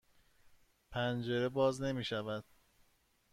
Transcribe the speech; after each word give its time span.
پنجره 0.91 1.49
باز 1.49 1.81
نمی 1.81 2.03
شود. 2.03 2.45